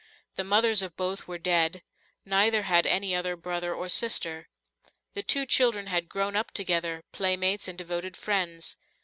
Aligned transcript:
The 0.35 0.43
mothers 0.43 0.81
of 0.81 0.97
both 0.97 1.27
were 1.27 1.37
dead; 1.37 1.83
neither 2.25 2.63
had 2.63 2.87
any 2.87 3.13
other 3.13 3.35
brother 3.35 3.71
or 3.71 3.87
sister. 3.87 4.49
The 5.13 5.21
two 5.21 5.45
children 5.45 5.85
had 5.85 6.09
grown 6.09 6.35
up 6.35 6.49
together, 6.49 7.03
playmates 7.11 7.67
and 7.67 7.77
devoted 7.77 8.17
friends. 8.17 8.77